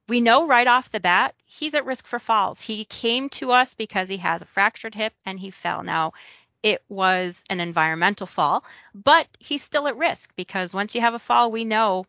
we 0.08 0.20
know 0.20 0.46
right 0.46 0.66
off 0.66 0.90
the 0.90 1.00
bat 1.00 1.34
he's 1.44 1.74
at 1.74 1.84
risk 1.84 2.06
for 2.06 2.18
falls. 2.18 2.60
He 2.60 2.84
came 2.84 3.28
to 3.30 3.52
us 3.52 3.74
because 3.74 4.08
he 4.08 4.16
has 4.18 4.42
a 4.42 4.46
fractured 4.46 4.94
hip 4.94 5.12
and 5.24 5.38
he 5.38 5.50
fell. 5.50 5.82
Now, 5.82 6.12
it 6.62 6.82
was 6.88 7.44
an 7.50 7.60
environmental 7.60 8.26
fall, 8.26 8.64
but 8.94 9.26
he's 9.38 9.62
still 9.62 9.88
at 9.88 9.96
risk 9.96 10.34
because 10.36 10.74
once 10.74 10.94
you 10.94 11.00
have 11.00 11.14
a 11.14 11.18
fall, 11.18 11.50
we 11.50 11.64
know 11.64 12.04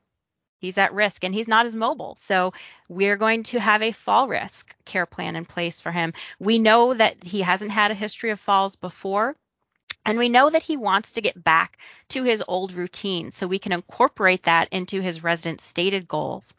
he's 0.63 0.77
at 0.77 0.93
risk 0.93 1.25
and 1.25 1.35
he's 1.35 1.49
not 1.49 1.65
as 1.65 1.75
mobile. 1.75 2.15
So 2.17 2.53
we're 2.87 3.17
going 3.17 3.43
to 3.43 3.59
have 3.59 3.81
a 3.81 3.91
fall 3.91 4.29
risk 4.29 4.73
care 4.85 5.05
plan 5.05 5.35
in 5.35 5.43
place 5.43 5.81
for 5.81 5.91
him. 5.91 6.13
We 6.39 6.57
know 6.57 6.93
that 6.93 7.21
he 7.21 7.41
hasn't 7.41 7.71
had 7.71 7.91
a 7.91 7.95
history 7.95 8.29
of 8.29 8.39
falls 8.39 8.77
before. 8.77 9.35
And 10.05 10.17
we 10.17 10.29
know 10.29 10.49
that 10.49 10.63
he 10.63 10.77
wants 10.77 11.13
to 11.13 11.21
get 11.21 11.41
back 11.41 11.77
to 12.09 12.23
his 12.23 12.41
old 12.47 12.71
routine 12.71 13.31
so 13.31 13.45
we 13.45 13.59
can 13.59 13.73
incorporate 13.73 14.43
that 14.43 14.69
into 14.71 15.01
his 15.01 15.21
resident 15.21 15.59
stated 15.59 16.07
goals. 16.07 16.53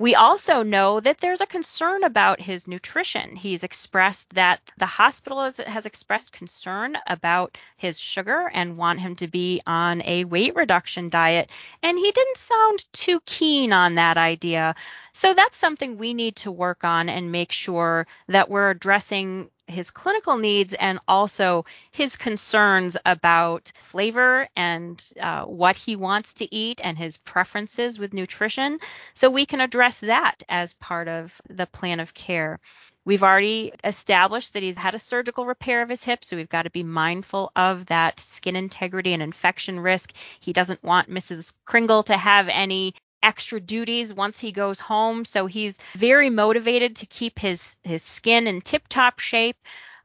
We 0.00 0.14
also 0.14 0.62
know 0.62 0.98
that 1.00 1.18
there's 1.18 1.42
a 1.42 1.46
concern 1.46 2.04
about 2.04 2.40
his 2.40 2.66
nutrition. 2.66 3.36
He's 3.36 3.64
expressed 3.64 4.30
that 4.30 4.62
the 4.78 4.86
hospital 4.86 5.42
has, 5.42 5.84
expressed 5.84 6.32
concern 6.32 6.96
about 7.06 7.58
his 7.76 8.00
sugar 8.00 8.50
and 8.54 8.78
want 8.78 9.00
him 9.00 9.14
to 9.16 9.28
be 9.28 9.60
on 9.66 10.00
a 10.06 10.24
weight 10.24 10.56
reduction 10.56 11.10
diet. 11.10 11.50
And 11.82 11.98
he 11.98 12.12
didn't 12.12 12.38
sound 12.38 12.86
too 12.94 13.20
keen 13.26 13.74
on 13.74 13.96
that 13.96 14.16
idea. 14.16 14.74
So 15.12 15.34
that's 15.34 15.56
something 15.56 15.96
we 15.96 16.14
need 16.14 16.36
to 16.36 16.52
work 16.52 16.84
on 16.84 17.08
and 17.08 17.32
make 17.32 17.52
sure 17.52 18.06
that 18.28 18.48
we're 18.48 18.70
addressing 18.70 19.50
his 19.66 19.90
clinical 19.90 20.36
needs 20.36 20.74
and 20.74 20.98
also 21.08 21.64
his 21.92 22.16
concerns 22.16 22.96
about 23.06 23.72
flavor 23.78 24.48
and 24.56 25.02
uh, 25.20 25.44
what 25.44 25.76
he 25.76 25.96
wants 25.96 26.34
to 26.34 26.54
eat 26.54 26.80
and 26.82 26.98
his 26.98 27.16
preferences 27.16 27.98
with 27.98 28.12
nutrition. 28.12 28.78
So 29.14 29.30
we 29.30 29.46
can 29.46 29.60
address 29.60 30.00
that 30.00 30.42
as 30.48 30.74
part 30.74 31.08
of 31.08 31.40
the 31.48 31.66
plan 31.66 32.00
of 32.00 32.14
care. 32.14 32.60
We've 33.04 33.22
already 33.22 33.72
established 33.82 34.52
that 34.52 34.62
he's 34.62 34.76
had 34.76 34.94
a 34.94 34.98
surgical 34.98 35.46
repair 35.46 35.80
of 35.80 35.88
his 35.88 36.04
hip, 36.04 36.22
so 36.22 36.36
we've 36.36 36.48
got 36.50 36.62
to 36.62 36.70
be 36.70 36.82
mindful 36.82 37.50
of 37.56 37.86
that 37.86 38.20
skin 38.20 38.56
integrity 38.56 39.14
and 39.14 39.22
infection 39.22 39.80
risk. 39.80 40.12
He 40.38 40.52
doesn't 40.52 40.82
want 40.82 41.08
Mrs. 41.08 41.54
Kringle 41.64 42.02
to 42.04 42.16
have 42.16 42.48
any 42.48 42.94
extra 43.22 43.60
duties 43.60 44.12
once 44.12 44.38
he 44.38 44.52
goes 44.52 44.80
home. 44.80 45.24
So 45.24 45.46
he's 45.46 45.78
very 45.94 46.30
motivated 46.30 46.96
to 46.96 47.06
keep 47.06 47.38
his 47.38 47.76
his 47.82 48.02
skin 48.02 48.46
in 48.46 48.60
tip-top 48.60 49.18
shape. 49.18 49.56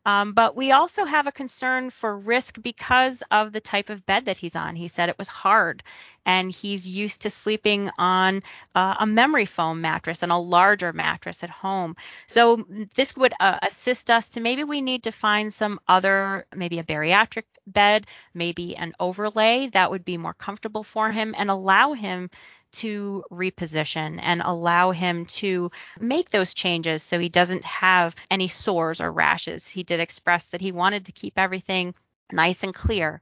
Um, 0.08 0.34
but 0.34 0.56
we 0.56 0.72
also 0.72 1.04
have 1.04 1.26
a 1.26 1.32
concern 1.32 1.90
for 1.90 2.16
risk 2.16 2.62
because 2.62 3.24
of 3.32 3.52
the 3.52 3.60
type 3.60 3.90
of 3.90 4.06
bed 4.06 4.26
that 4.26 4.38
he's 4.38 4.56
on. 4.56 4.76
He 4.76 4.88
said 4.88 5.10
it 5.10 5.18
was 5.18 5.28
hard, 5.28 5.82
and 6.28 6.52
he's 6.52 6.88
used 6.88 7.24
to 7.24 7.32
sleeping 7.32 7.90
on 7.98 8.44
uh, 8.76 8.98
a 9.00 9.08
memory 9.08 9.48
foam 9.48 9.82
mattress 9.82 10.22
and 10.22 10.32
a 10.32 10.38
larger 10.38 10.94
mattress 10.94 11.44
at 11.44 11.50
home. 11.50 11.96
So 12.28 12.68
this 12.94 13.18
would 13.18 13.34
uh, 13.40 13.58
assist 13.64 14.12
us 14.12 14.30
to 14.30 14.42
maybe 14.42 14.64
we 14.64 14.82
need 14.82 15.04
to 15.04 15.12
find 15.12 15.52
some 15.52 15.80
other, 15.88 16.46
maybe 16.56 16.78
a 16.78 16.84
bariatric 16.84 17.46
bed, 17.66 18.06
maybe 18.32 18.76
an 18.76 18.94
overlay 19.00 19.70
that 19.70 19.90
would 19.90 20.06
be 20.06 20.18
more 20.18 20.36
comfortable 20.36 20.84
for 20.84 21.12
him 21.12 21.34
and 21.36 21.50
allow 21.50 21.94
him 21.94 22.30
to 22.75 23.24
reposition 23.32 24.20
and 24.22 24.41
allow 24.44 24.91
him 24.91 25.25
to 25.25 25.72
make 26.00 26.29
those 26.29 26.53
changes 26.53 27.03
so 27.03 27.20
he 27.20 27.29
doesn't 27.29 27.65
have 27.65 28.15
any 28.29 28.48
sores 28.48 29.01
or 29.01 29.12
rashes. 29.12 29.67
He 29.67 29.84
did 29.84 30.00
express 30.00 30.48
that 30.48 30.62
he 30.62 30.72
wanted 30.72 31.05
to 31.05 31.12
keep 31.12 31.38
everything 31.38 31.94
nice 32.32 32.63
and 32.63 32.74
clear. 32.74 33.22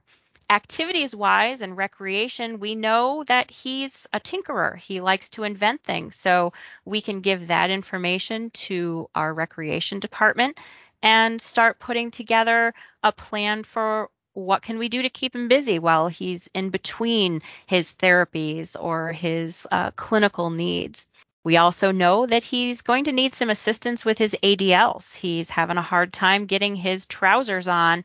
Activities 0.50 1.16
wise 1.16 1.62
and 1.62 1.76
recreation, 1.76 2.60
we 2.60 2.74
know 2.74 3.24
that 3.24 3.50
he's 3.50 4.06
a 4.12 4.20
tinkerer. 4.20 4.76
He 4.76 5.00
likes 5.00 5.30
to 5.30 5.44
invent 5.44 5.82
things. 5.82 6.16
So 6.16 6.52
we 6.84 7.00
can 7.00 7.20
give 7.20 7.48
that 7.48 7.70
information 7.70 8.50
to 8.50 9.08
our 9.14 9.32
recreation 9.32 10.00
department 10.00 10.58
and 11.02 11.40
start 11.40 11.78
putting 11.78 12.10
together 12.10 12.74
a 13.02 13.12
plan 13.12 13.62
for 13.62 14.10
what 14.34 14.62
can 14.62 14.78
we 14.78 14.88
do 14.88 15.02
to 15.02 15.10
keep 15.10 15.34
him 15.34 15.48
busy 15.48 15.78
while 15.78 16.08
he's 16.08 16.48
in 16.54 16.70
between 16.70 17.40
his 17.66 17.92
therapies 17.92 18.76
or 18.78 19.12
his 19.12 19.66
uh, 19.70 19.92
clinical 19.92 20.50
needs? 20.50 21.08
We 21.44 21.56
also 21.56 21.92
know 21.92 22.26
that 22.26 22.42
he's 22.42 22.82
going 22.82 23.04
to 23.04 23.12
need 23.12 23.34
some 23.34 23.50
assistance 23.50 24.04
with 24.04 24.18
his 24.18 24.36
ADLs. 24.42 25.14
He's 25.14 25.50
having 25.50 25.76
a 25.76 25.82
hard 25.82 26.12
time 26.12 26.46
getting 26.46 26.74
his 26.74 27.06
trousers 27.06 27.68
on, 27.68 28.04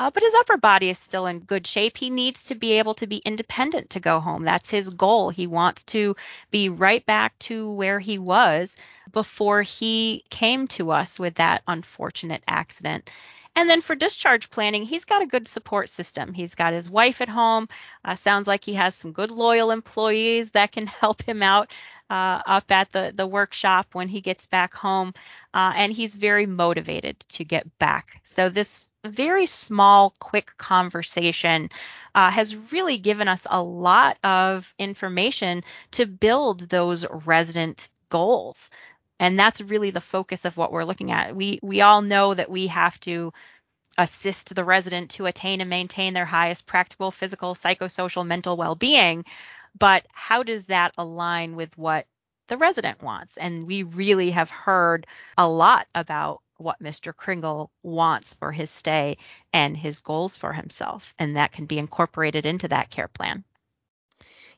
uh, 0.00 0.10
but 0.10 0.22
his 0.22 0.34
upper 0.34 0.56
body 0.56 0.88
is 0.88 0.98
still 0.98 1.26
in 1.26 1.40
good 1.40 1.66
shape. 1.66 1.98
He 1.98 2.08
needs 2.08 2.44
to 2.44 2.54
be 2.54 2.72
able 2.72 2.94
to 2.94 3.06
be 3.06 3.18
independent 3.18 3.90
to 3.90 4.00
go 4.00 4.20
home. 4.20 4.44
That's 4.44 4.70
his 4.70 4.88
goal. 4.88 5.28
He 5.30 5.46
wants 5.46 5.84
to 5.84 6.16
be 6.50 6.70
right 6.70 7.04
back 7.04 7.38
to 7.40 7.70
where 7.72 8.00
he 8.00 8.18
was 8.18 8.76
before 9.12 9.62
he 9.62 10.24
came 10.30 10.66
to 10.68 10.90
us 10.90 11.18
with 11.18 11.34
that 11.34 11.62
unfortunate 11.68 12.42
accident. 12.48 13.10
And 13.58 13.68
then 13.68 13.80
for 13.80 13.96
discharge 13.96 14.50
planning, 14.50 14.84
he's 14.84 15.04
got 15.04 15.20
a 15.20 15.26
good 15.26 15.48
support 15.48 15.90
system. 15.90 16.32
He's 16.32 16.54
got 16.54 16.72
his 16.72 16.88
wife 16.88 17.20
at 17.20 17.28
home. 17.28 17.68
Uh, 18.04 18.14
sounds 18.14 18.46
like 18.46 18.62
he 18.62 18.74
has 18.74 18.94
some 18.94 19.10
good 19.10 19.32
loyal 19.32 19.72
employees 19.72 20.52
that 20.52 20.70
can 20.70 20.86
help 21.02 21.22
him 21.22 21.42
out 21.42 21.72
uh, 22.08 22.40
up 22.46 22.70
at 22.70 22.92
the, 22.92 23.12
the 23.12 23.26
workshop 23.26 23.88
when 23.94 24.06
he 24.06 24.20
gets 24.20 24.46
back 24.46 24.74
home. 24.74 25.12
Uh, 25.52 25.72
and 25.74 25.92
he's 25.92 26.14
very 26.14 26.46
motivated 26.46 27.18
to 27.30 27.44
get 27.44 27.66
back. 27.80 28.20
So 28.22 28.48
this 28.48 28.90
very 29.04 29.46
small, 29.46 30.14
quick 30.20 30.56
conversation 30.56 31.68
uh, 32.14 32.30
has 32.30 32.54
really 32.70 32.98
given 32.98 33.26
us 33.26 33.44
a 33.50 33.60
lot 33.60 34.18
of 34.22 34.72
information 34.78 35.64
to 35.90 36.06
build 36.06 36.60
those 36.68 37.04
resident 37.26 37.90
goals 38.08 38.70
and 39.18 39.38
that's 39.38 39.60
really 39.60 39.90
the 39.90 40.00
focus 40.00 40.44
of 40.44 40.56
what 40.56 40.72
we're 40.72 40.84
looking 40.84 41.10
at. 41.10 41.34
We 41.34 41.58
we 41.62 41.80
all 41.80 42.02
know 42.02 42.34
that 42.34 42.50
we 42.50 42.68
have 42.68 42.98
to 43.00 43.32
assist 43.98 44.54
the 44.54 44.64
resident 44.64 45.10
to 45.10 45.26
attain 45.26 45.60
and 45.60 45.68
maintain 45.68 46.14
their 46.14 46.24
highest 46.24 46.66
practical 46.66 47.10
physical 47.10 47.54
psychosocial 47.54 48.26
mental 48.26 48.56
well-being. 48.56 49.24
But 49.78 50.06
how 50.12 50.44
does 50.44 50.66
that 50.66 50.94
align 50.96 51.56
with 51.56 51.76
what 51.76 52.06
the 52.46 52.56
resident 52.56 53.02
wants? 53.02 53.36
And 53.36 53.66
we 53.66 53.82
really 53.82 54.30
have 54.30 54.50
heard 54.50 55.06
a 55.36 55.48
lot 55.48 55.88
about 55.94 56.42
what 56.56 56.82
Mr. 56.82 57.14
Kringle 57.14 57.70
wants 57.82 58.34
for 58.34 58.50
his 58.52 58.70
stay 58.70 59.18
and 59.52 59.76
his 59.76 60.00
goals 60.00 60.36
for 60.36 60.52
himself 60.52 61.14
and 61.18 61.36
that 61.36 61.52
can 61.52 61.66
be 61.66 61.78
incorporated 61.78 62.46
into 62.46 62.68
that 62.68 62.90
care 62.90 63.08
plan. 63.08 63.44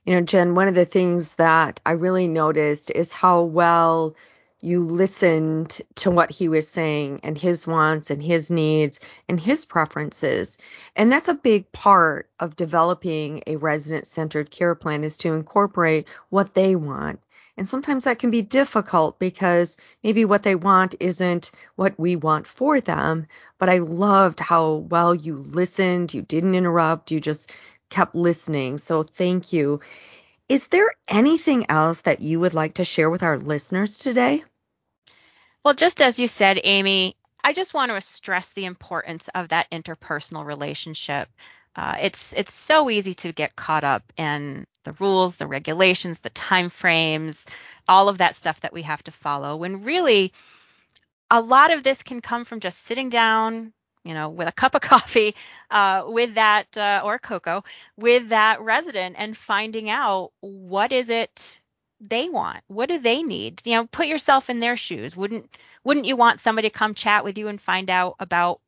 You 0.05 0.15
know 0.15 0.23
Jen 0.23 0.55
one 0.55 0.69
of 0.69 0.75
the 0.75 0.87
things 0.87 1.35
that 1.35 1.81
I 1.85 1.93
really 1.93 2.27
noticed 2.27 2.91
is 2.91 3.13
how 3.13 3.43
well 3.43 4.17
you 4.63 4.81
listened 4.83 5.81
to 5.97 6.11
what 6.11 6.31
he 6.31 6.49
was 6.49 6.69
saying 6.69 7.21
and 7.23 7.37
his 7.39 7.67
wants 7.67 8.11
and 8.11 8.23
his 8.23 8.51
needs 8.51 9.01
and 9.29 9.41
his 9.41 9.65
preferences. 9.65 10.59
And 10.97 11.11
that's 11.13 11.29
a 11.29 11.35
big 11.35 11.71
part 11.73 12.29
of 12.41 12.57
developing 12.57 13.43
a 13.47 13.57
resident 13.57 14.07
centered 14.07 14.51
care 14.51 14.75
plan 14.75 15.05
is 15.05 15.17
to 15.19 15.33
incorporate 15.35 16.07
what 16.31 16.55
they 16.55 16.77
want 16.77 17.21
And 17.57 17.69
sometimes 17.69 18.05
that 18.05 18.19
can 18.19 18.31
be 18.31 18.43
difficult 18.43 19.19
because 19.19 19.77
maybe 20.03 20.25
what 20.25 20.43
they 20.43 20.55
want 20.55 20.95
isn't 21.01 21.51
what 21.77 21.99
we 21.99 22.17
want 22.17 22.47
for 22.47 22.81
them. 22.81 23.27
But 23.59 23.69
I 23.69 23.79
loved 23.79 24.41
how 24.41 24.75
well 24.91 25.15
you 25.15 25.37
listened. 25.37 26.15
You 26.15 26.23
didn't 26.23 26.55
interrupt. 26.55 27.11
You 27.11 27.21
just 27.21 27.51
kept 27.91 28.15
listening. 28.15 28.79
So 28.79 29.03
thank 29.03 29.53
you. 29.53 29.81
Is 30.51 30.67
there 30.67 30.91
anything 31.07 31.71
else 31.71 32.01
that 32.01 32.21
you 32.21 32.41
would 32.41 32.55
like 32.55 32.75
to 32.75 32.85
share 32.85 33.09
with 33.09 33.23
our 33.23 33.39
listeners 33.39 33.99
today? 33.99 34.43
Well, 35.65 35.75
just 35.75 36.03
as 36.03 36.19
you 36.19 36.27
said, 36.27 36.59
Amy, 36.65 37.15
I 37.45 37.53
just 37.53 37.73
want 37.73 37.93
to 37.93 38.01
stress 38.01 38.53
the 38.53 38.65
importance 38.65 39.29
of 39.33 39.51
that 39.51 39.71
interpersonal 39.71 40.45
relationship. 40.45 41.29
Uh, 41.77 41.99
it's 42.03 42.33
it's 42.33 42.53
so 42.53 42.91
easy 42.91 43.15
to 43.15 43.33
get 43.33 43.55
caught 43.55 43.85
up 43.85 44.03
in 44.17 44.67
the 44.83 44.93
rules, 44.95 45.37
the 45.37 45.47
regulations, 45.47 46.19
the 46.19 46.31
time 46.31 46.69
frames, 46.69 47.47
all 47.89 48.09
of 48.09 48.19
that 48.19 48.35
stuff 48.35 48.59
that 48.63 48.73
we 48.73 48.83
have 48.83 49.05
to 49.05 49.13
follow. 49.13 49.55
When 49.55 49.85
really, 49.85 50.33
a 51.31 51.41
lot 51.41 51.71
of 51.71 51.85
this 51.85 52.03
can 52.03 52.21
come 52.21 52.45
from 52.45 52.59
just 52.59 52.83
sitting 52.83 53.09
down, 53.09 53.73
you 54.05 54.15
know, 54.15 54.29
with 54.29 54.49
a 54.49 54.53
cup 54.53 54.75
of 54.75 54.81
coffee, 54.93 55.35
uh, 55.71 56.05
with 56.07 56.35
that 56.35 56.77
uh, 56.77 57.03
or 57.05 57.19
cocoa, 57.19 57.65
with 57.97 58.31
that 58.31 58.61
resident, 58.61 59.17
and 59.19 59.37
finding 59.37 59.91
out 59.91 60.33
what 60.41 60.93
is 60.93 61.09
it 61.11 61.61
they 62.01 62.29
want 62.31 62.63
what 62.67 62.89
do 62.89 62.99
they 62.99 63.23
need? 63.23 63.61
You 63.65 63.75
know 63.75 63.87
put 63.87 64.07
yourself 64.07 64.51
in 64.51 64.61
their 64.61 64.77
shoes. 64.77 65.17
Wouldn't 65.17 65.51
wouldn't 65.85 66.07
you 66.07 66.17
want 66.17 66.41
somebody 66.41 66.69
to 66.71 66.79
come 66.79 66.95
chat 66.95 67.25
with 67.25 67.39
you 67.39 67.49
and 67.49 67.61
find 67.61 67.91
out 67.91 68.17
about 68.19 68.61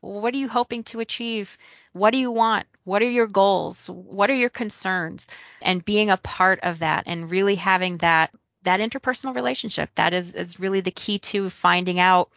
what 0.00 0.34
are 0.34 0.38
you 0.38 0.48
hoping 0.48 0.84
to 0.84 1.00
achieve? 1.00 1.58
What 1.92 2.12
do 2.12 2.18
you 2.18 2.30
want? 2.30 2.66
What 2.84 3.02
are 3.02 3.10
your 3.10 3.26
goals? 3.26 3.88
What 3.88 4.30
are 4.30 4.34
your 4.34 4.50
concerns? 4.50 5.26
And 5.62 5.84
being 5.84 6.10
a 6.10 6.16
part 6.16 6.60
of 6.62 6.78
that 6.80 7.04
and 7.06 7.30
really 7.30 7.56
having 7.56 7.98
that 7.98 8.32
that 8.62 8.80
interpersonal 8.80 9.34
relationship 9.34 9.90
that 9.96 10.14
is 10.14 10.34
is 10.34 10.60
really 10.60 10.80
the 10.80 10.90
key 10.90 11.18
to 11.18 11.50
finding 11.50 11.98
out 11.98 12.30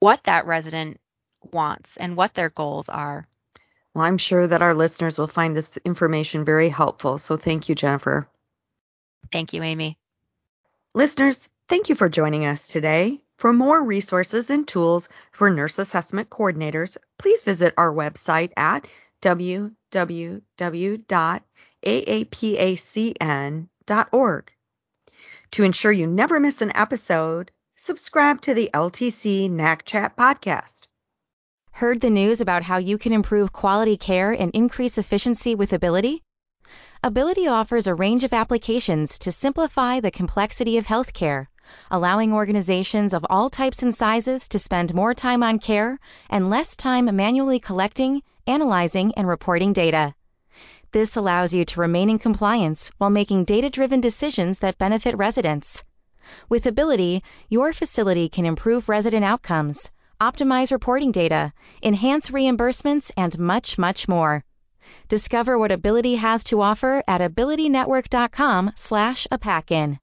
what 0.00 0.24
that 0.24 0.46
resident 0.46 1.00
wants 1.52 1.96
and 1.96 2.16
what 2.16 2.34
their 2.34 2.50
goals 2.50 2.88
are 2.88 3.24
well 3.94 4.04
i'm 4.04 4.18
sure 4.18 4.46
that 4.46 4.62
our 4.62 4.74
listeners 4.74 5.18
will 5.18 5.26
find 5.26 5.56
this 5.56 5.76
information 5.84 6.44
very 6.44 6.68
helpful 6.68 7.18
so 7.18 7.36
thank 7.36 7.68
you 7.68 7.74
jennifer 7.74 8.28
Thank 9.32 9.52
you, 9.52 9.62
Amy. 9.62 9.98
Listeners, 10.94 11.48
thank 11.68 11.88
you 11.88 11.94
for 11.94 12.08
joining 12.08 12.44
us 12.44 12.68
today. 12.68 13.20
For 13.36 13.52
more 13.52 13.82
resources 13.82 14.48
and 14.48 14.66
tools 14.68 15.08
for 15.32 15.50
nurse 15.50 15.78
assessment 15.80 16.30
coordinators, 16.30 16.96
please 17.18 17.42
visit 17.42 17.74
our 17.76 17.92
website 17.92 18.52
at 18.56 18.86
www.aapacn.org. 19.22 19.72
To 25.50 25.62
ensure 25.64 25.92
you 25.92 26.06
never 26.06 26.40
miss 26.40 26.62
an 26.62 26.72
episode, 26.76 27.50
subscribe 27.76 28.40
to 28.42 28.54
the 28.54 28.70
LTC 28.72 29.50
NAC 29.50 29.84
Chat 29.84 30.16
podcast. 30.16 30.86
Heard 31.78 32.00
the 32.00 32.08
news 32.08 32.40
about 32.40 32.62
how 32.62 32.76
you 32.76 32.98
can 32.98 33.12
improve 33.12 33.52
quality 33.52 33.96
care 33.96 34.30
and 34.30 34.52
increase 34.52 34.96
efficiency 34.96 35.56
with 35.56 35.72
Ability? 35.72 36.22
Ability 37.02 37.48
offers 37.48 37.88
a 37.88 37.96
range 37.96 38.22
of 38.22 38.32
applications 38.32 39.18
to 39.18 39.32
simplify 39.32 39.98
the 39.98 40.12
complexity 40.12 40.78
of 40.78 40.86
healthcare, 40.86 41.48
allowing 41.90 42.32
organizations 42.32 43.12
of 43.12 43.26
all 43.28 43.50
types 43.50 43.82
and 43.82 43.92
sizes 43.92 44.46
to 44.50 44.58
spend 44.60 44.94
more 44.94 45.14
time 45.14 45.42
on 45.42 45.58
care 45.58 45.98
and 46.30 46.48
less 46.48 46.76
time 46.76 47.06
manually 47.16 47.58
collecting, 47.58 48.22
analyzing, 48.46 49.12
and 49.16 49.26
reporting 49.26 49.72
data. 49.72 50.14
This 50.92 51.16
allows 51.16 51.52
you 51.52 51.64
to 51.64 51.80
remain 51.80 52.08
in 52.08 52.20
compliance 52.20 52.92
while 52.98 53.10
making 53.10 53.46
data-driven 53.46 54.00
decisions 54.00 54.60
that 54.60 54.78
benefit 54.78 55.16
residents. 55.16 55.82
With 56.48 56.66
Ability, 56.66 57.24
your 57.48 57.72
facility 57.72 58.28
can 58.28 58.46
improve 58.46 58.88
resident 58.88 59.24
outcomes, 59.24 59.90
optimize 60.26 60.72
reporting 60.72 61.12
data, 61.12 61.52
enhance 61.82 62.30
reimbursements, 62.30 63.10
and 63.16 63.38
much, 63.38 63.78
much 63.78 64.08
more. 64.08 64.44
Discover 65.08 65.58
what 65.58 65.72
Ability 65.72 66.14
has 66.16 66.44
to 66.44 66.62
offer 66.62 67.02
at 67.06 67.20
abilitynetwork.com 67.20 68.72
slash 68.74 69.26
AAPACN. 69.30 69.98